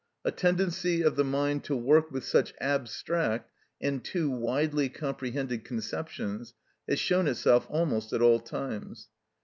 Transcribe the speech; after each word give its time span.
A 0.25 0.31
tendency 0.31 1.03
of 1.03 1.15
the 1.15 1.23
mind 1.23 1.63
to 1.65 1.75
work 1.75 2.09
with 2.11 2.23
such 2.23 2.55
abstract 2.59 3.51
and 3.79 4.03
too 4.03 4.31
widely 4.31 4.89
comprehended 4.89 5.63
conceptions 5.63 6.55
has 6.89 6.97
shown 6.99 7.27
itself 7.27 7.67
almost 7.69 8.11
at 8.11 8.19
all 8.23 8.39
times. 8.39 9.09